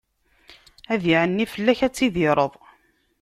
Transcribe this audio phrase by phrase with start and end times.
[0.93, 2.53] Ad iɛenni fell-ak, ad tidireḍ.